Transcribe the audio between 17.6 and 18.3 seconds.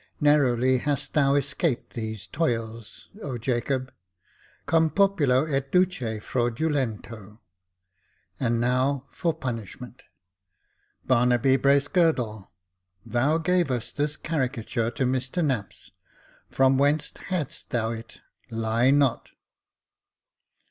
thou it?